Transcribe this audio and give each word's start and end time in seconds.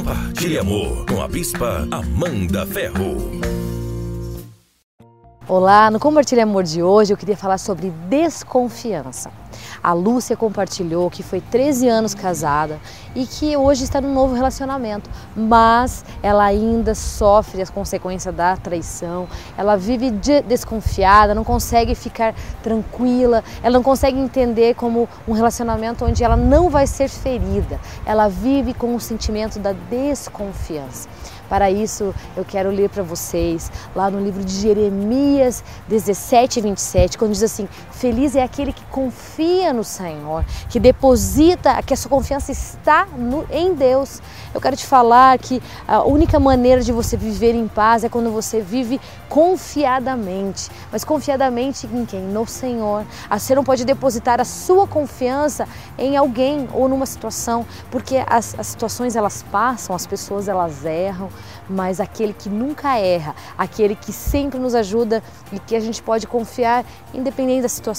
Compartilhe 0.00 0.58
amor 0.58 1.04
com 1.04 1.20
a 1.20 1.28
Bispa 1.28 1.86
Amanda 1.90 2.64
Ferro. 2.64 3.38
Olá, 5.46 5.90
no 5.90 6.00
Compartilhe 6.00 6.40
Amor 6.40 6.64
de 6.64 6.82
hoje 6.82 7.12
eu 7.12 7.18
queria 7.18 7.36
falar 7.36 7.58
sobre 7.58 7.90
desconfiança. 8.08 9.30
A 9.82 9.92
Lúcia 9.92 10.36
compartilhou 10.36 11.10
que 11.10 11.22
foi 11.22 11.40
13 11.40 11.88
anos 11.88 12.14
casada 12.14 12.78
e 13.14 13.26
que 13.26 13.56
hoje 13.56 13.84
está 13.84 14.00
num 14.00 14.12
novo 14.12 14.34
relacionamento, 14.34 15.10
mas 15.34 16.04
ela 16.22 16.44
ainda 16.44 16.94
sofre 16.94 17.62
as 17.62 17.70
consequências 17.70 18.34
da 18.34 18.56
traição, 18.56 19.28
ela 19.56 19.76
vive 19.76 20.10
de 20.10 20.42
desconfiada, 20.42 21.34
não 21.34 21.44
consegue 21.44 21.94
ficar 21.94 22.34
tranquila, 22.62 23.42
ela 23.62 23.74
não 23.74 23.82
consegue 23.82 24.18
entender 24.18 24.74
como 24.74 25.08
um 25.26 25.32
relacionamento 25.32 26.04
onde 26.04 26.22
ela 26.22 26.36
não 26.36 26.68
vai 26.70 26.86
ser 26.86 27.08
ferida, 27.08 27.80
ela 28.04 28.28
vive 28.28 28.74
com 28.74 28.94
o 28.94 29.00
sentimento 29.00 29.58
da 29.58 29.72
desconfiança. 29.72 31.08
Para 31.50 31.68
isso, 31.68 32.14
eu 32.36 32.44
quero 32.44 32.70
ler 32.70 32.88
para 32.88 33.02
vocês 33.02 33.72
lá 33.92 34.08
no 34.08 34.20
livro 34.20 34.44
de 34.44 34.52
Jeremias 34.52 35.64
17, 35.88 36.60
27, 36.60 37.18
quando 37.18 37.32
diz 37.32 37.42
assim: 37.42 37.68
Feliz 38.00 38.34
é 38.34 38.42
aquele 38.42 38.72
que 38.72 38.82
confia 38.86 39.74
no 39.74 39.84
Senhor, 39.84 40.42
que 40.70 40.80
deposita, 40.80 41.82
que 41.82 41.92
a 41.92 41.96
sua 41.98 42.08
confiança 42.08 42.50
está 42.50 43.04
no, 43.04 43.46
em 43.50 43.74
Deus. 43.74 44.22
Eu 44.54 44.60
quero 44.60 44.74
te 44.74 44.86
falar 44.86 45.38
que 45.38 45.62
a 45.86 46.02
única 46.02 46.40
maneira 46.40 46.80
de 46.80 46.92
você 46.92 47.14
viver 47.14 47.54
em 47.54 47.68
paz 47.68 48.02
é 48.02 48.08
quando 48.08 48.30
você 48.30 48.62
vive 48.62 48.98
confiadamente. 49.28 50.70
Mas 50.90 51.04
confiadamente 51.04 51.86
em 51.86 52.06
quem? 52.06 52.22
No 52.22 52.46
Senhor. 52.46 53.04
Você 53.30 53.54
não 53.54 53.62
pode 53.62 53.84
depositar 53.84 54.40
a 54.40 54.46
sua 54.46 54.86
confiança 54.86 55.68
em 55.98 56.16
alguém 56.16 56.70
ou 56.72 56.88
numa 56.88 57.04
situação, 57.04 57.66
porque 57.90 58.24
as, 58.26 58.58
as 58.58 58.68
situações 58.68 59.14
elas 59.14 59.44
passam, 59.52 59.94
as 59.94 60.06
pessoas 60.06 60.48
elas 60.48 60.86
erram, 60.86 61.28
mas 61.68 62.00
aquele 62.00 62.32
que 62.32 62.48
nunca 62.48 62.96
erra, 62.96 63.36
aquele 63.58 63.94
que 63.94 64.10
sempre 64.10 64.58
nos 64.58 64.74
ajuda 64.74 65.22
e 65.52 65.58
que 65.58 65.76
a 65.76 65.80
gente 65.80 66.02
pode 66.02 66.26
confiar, 66.26 66.82
independente 67.12 67.60
da 67.60 67.68
situação, 67.68 67.89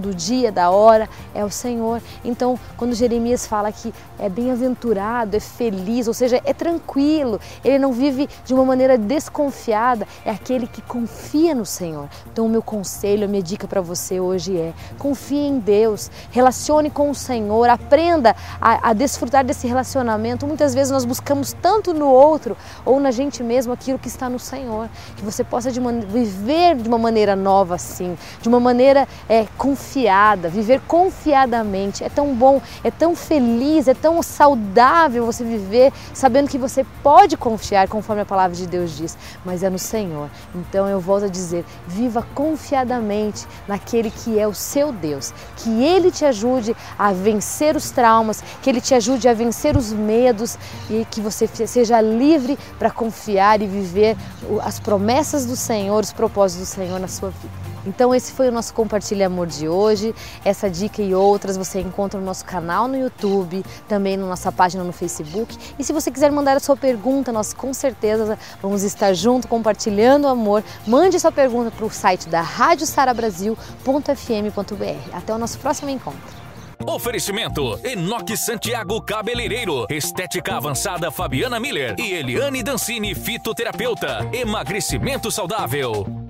do 0.00 0.14
dia, 0.14 0.50
da 0.50 0.70
hora, 0.70 1.08
é 1.34 1.44
o 1.44 1.50
Senhor. 1.50 2.02
Então, 2.24 2.58
quando 2.76 2.94
Jeremias 2.94 3.46
fala 3.46 3.70
que 3.70 3.92
é 4.18 4.28
bem-aventurado, 4.28 5.36
é 5.36 5.40
feliz, 5.40 6.08
ou 6.08 6.14
seja, 6.14 6.40
é 6.44 6.52
tranquilo, 6.52 7.40
ele 7.64 7.78
não 7.78 7.92
vive 7.92 8.28
de 8.44 8.54
uma 8.54 8.64
maneira 8.64 8.96
desconfiada, 8.98 10.06
é 10.24 10.30
aquele 10.30 10.66
que 10.66 10.82
confia 10.82 11.54
no 11.54 11.66
Senhor. 11.66 12.08
Então, 12.32 12.46
o 12.46 12.48
meu 12.48 12.62
conselho, 12.62 13.24
a 13.24 13.28
minha 13.28 13.42
dica 13.42 13.68
para 13.68 13.80
você 13.80 14.20
hoje 14.20 14.56
é: 14.56 14.72
confie 14.98 15.46
em 15.46 15.58
Deus, 15.58 16.10
relacione 16.30 16.90
com 16.90 17.10
o 17.10 17.14
Senhor, 17.14 17.68
aprenda 17.68 18.34
a, 18.60 18.90
a 18.90 18.92
desfrutar 18.92 19.44
desse 19.44 19.66
relacionamento. 19.66 20.46
Muitas 20.46 20.74
vezes 20.74 20.90
nós 20.90 21.04
buscamos 21.04 21.52
tanto 21.52 21.92
no 21.92 22.08
outro 22.08 22.56
ou 22.84 22.98
na 23.00 23.10
gente 23.10 23.42
mesmo 23.42 23.72
aquilo 23.72 23.98
que 23.98 24.08
está 24.08 24.28
no 24.28 24.38
Senhor. 24.38 24.88
Que 25.16 25.24
você 25.24 25.44
possa 25.44 25.70
de 25.70 25.80
viver 26.08 26.76
de 26.76 26.88
uma 26.88 26.98
maneira 26.98 27.36
nova 27.36 27.74
assim, 27.74 28.16
de 28.40 28.48
uma 28.48 28.60
maneira 28.60 29.06
é, 29.36 29.46
confiada, 29.58 30.48
viver 30.48 30.80
confiadamente. 30.86 32.02
É 32.02 32.08
tão 32.08 32.34
bom, 32.34 32.60
é 32.82 32.90
tão 32.90 33.14
feliz, 33.14 33.86
é 33.86 33.94
tão 33.94 34.22
saudável 34.22 35.26
você 35.26 35.44
viver 35.44 35.92
sabendo 36.14 36.48
que 36.48 36.56
você 36.56 36.84
pode 37.02 37.36
confiar, 37.36 37.86
conforme 37.88 38.22
a 38.22 38.26
palavra 38.26 38.56
de 38.56 38.66
Deus 38.66 38.96
diz, 38.96 39.16
mas 39.44 39.62
é 39.62 39.68
no 39.68 39.78
Senhor. 39.78 40.30
Então 40.54 40.88
eu 40.88 40.98
volto 40.98 41.24
a 41.24 41.28
dizer: 41.28 41.64
viva 41.86 42.26
confiadamente 42.34 43.46
naquele 43.68 44.10
que 44.10 44.38
é 44.38 44.48
o 44.48 44.54
seu 44.54 44.90
Deus, 44.90 45.34
que 45.56 45.84
Ele 45.84 46.10
te 46.10 46.24
ajude 46.24 46.74
a 46.98 47.12
vencer 47.12 47.76
os 47.76 47.90
traumas, 47.90 48.42
que 48.62 48.70
Ele 48.70 48.80
te 48.80 48.94
ajude 48.94 49.28
a 49.28 49.34
vencer 49.34 49.76
os 49.76 49.92
medos 49.92 50.58
e 50.88 51.06
que 51.10 51.20
você 51.20 51.46
seja 51.46 52.00
livre 52.00 52.58
para 52.78 52.90
confiar 52.90 53.60
e 53.60 53.66
viver 53.66 54.16
as 54.62 54.80
promessas 54.80 55.44
do 55.44 55.56
Senhor, 55.56 56.02
os 56.02 56.12
propósitos 56.12 56.68
do 56.68 56.74
Senhor 56.74 56.98
na 56.98 57.08
sua 57.08 57.30
vida. 57.30 57.75
Então 57.86 58.14
esse 58.14 58.32
foi 58.32 58.48
o 58.48 58.52
nosso 58.52 58.74
Compartilha 58.74 59.26
Amor 59.26 59.46
de 59.46 59.68
hoje. 59.68 60.12
Essa 60.44 60.68
dica 60.68 61.00
e 61.00 61.14
outras 61.14 61.56
você 61.56 61.80
encontra 61.80 62.18
no 62.18 62.26
nosso 62.26 62.44
canal 62.44 62.88
no 62.88 62.96
YouTube, 62.96 63.64
também 63.88 64.16
na 64.16 64.26
nossa 64.26 64.50
página 64.50 64.82
no 64.82 64.92
Facebook. 64.92 65.56
E 65.78 65.84
se 65.84 65.92
você 65.92 66.10
quiser 66.10 66.32
mandar 66.32 66.56
a 66.56 66.60
sua 66.60 66.76
pergunta, 66.76 67.30
nós 67.32 67.54
com 67.54 67.72
certeza 67.72 68.36
vamos 68.60 68.82
estar 68.82 69.14
junto 69.14 69.46
compartilhando 69.48 70.26
amor. 70.26 70.64
Mande 70.86 71.20
sua 71.20 71.32
pergunta 71.32 71.70
para 71.70 71.86
o 71.86 71.90
site 71.90 72.28
da 72.28 72.40
radiosarabrasil.fm.br. 72.40 75.10
Até 75.12 75.34
o 75.34 75.38
nosso 75.38 75.58
próximo 75.58 75.90
encontro. 75.90 76.46
Oferecimento: 76.86 77.78
Enoque 77.84 78.36
Santiago 78.36 79.02
Cabeleireiro, 79.02 79.86
Estética 79.90 80.56
Avançada 80.56 81.10
Fabiana 81.10 81.58
Miller 81.58 81.96
e 81.98 82.12
Eliane 82.12 82.62
Dancini 82.62 83.14
Fitoterapeuta. 83.14 84.28
Emagrecimento 84.32 85.30
saudável. 85.30 86.25